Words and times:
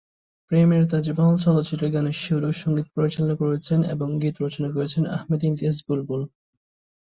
প্রেমের 0.51 0.83
তাজমহল 0.91 1.35
চলচ্চিত্রের 1.39 1.93
গানের 1.93 2.17
সুর 2.21 2.41
ও 2.43 2.61
সঙ্গীত 2.61 2.87
পরিচালনা 2.95 3.35
করেছেন 3.41 3.79
এবং 3.93 4.07
গীত 4.21 4.35
রচনা 4.39 4.69
করেছেন 4.75 5.03
আহমেদ 5.15 5.41
ইমতিয়াজ 5.43 5.77
বুলবুল। 5.87 6.21